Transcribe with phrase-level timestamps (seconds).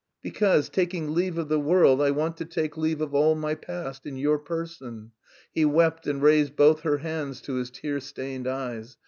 [0.23, 4.07] "Because, taking leave of the world, I want to take leave of all my past
[4.07, 5.11] in your person!"
[5.53, 8.97] He wept and raised both her hands to his tear stained eyes.